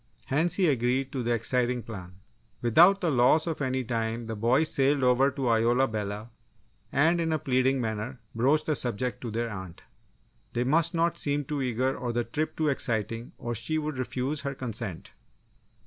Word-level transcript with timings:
Hence, 0.25 0.55
he 0.55 0.65
agreed 0.67 1.11
to 1.11 1.21
the 1.21 1.31
exciting 1.35 1.83
plan. 1.83 2.15
Without 2.63 3.01
the 3.01 3.11
loss 3.11 3.45
of 3.45 3.61
any 3.61 3.83
time, 3.83 4.23
the 4.23 4.35
boys 4.35 4.73
sailed 4.73 5.03
over 5.03 5.29
to 5.29 5.47
Isola 5.47 5.87
Bella 5.87 6.31
and 6.91 7.21
in 7.21 7.31
a 7.31 7.37
pleading 7.37 7.79
manner 7.79 8.19
broached 8.33 8.65
the 8.65 8.75
subject 8.75 9.21
to 9.21 9.29
their 9.29 9.51
aunt. 9.51 9.83
They 10.53 10.63
must 10.63 10.95
not 10.95 11.19
seem 11.19 11.45
too 11.45 11.61
eager 11.61 11.95
or 11.95 12.13
the 12.13 12.23
trip 12.23 12.55
too 12.57 12.67
exciting 12.67 13.33
or 13.37 13.53
she 13.53 13.77
would 13.77 13.99
refuse 13.99 14.41
her 14.41 14.55
consent. 14.55 15.11